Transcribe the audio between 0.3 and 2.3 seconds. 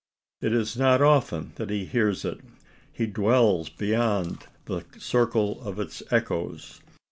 It is not often that he hears